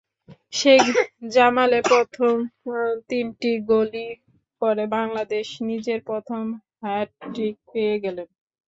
শেখ 0.53 0.83
জামালের 1.31 1.83
প্রথম 1.91 2.33
তিনটি 3.09 3.51
গোলই 3.69 4.07
করে 4.61 4.83
বাংলাদেশে 4.95 5.57
নিজের 5.69 5.99
প্রথম 6.09 6.43
হ্যাটট্রিক 6.81 7.55
পেয়ে 7.69 7.95
গেলেন। 8.03 8.27